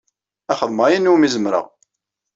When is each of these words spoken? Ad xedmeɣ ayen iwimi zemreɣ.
Ad 0.51 0.57
xedmeɣ 0.59 0.85
ayen 0.87 1.07
iwimi 1.09 1.29
zemreɣ. 1.33 1.65